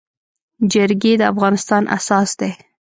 جرګي 0.71 1.13
د 1.17 1.21
افغانستان 1.33 1.83
اساس 1.97 2.29
دی. 2.39 2.51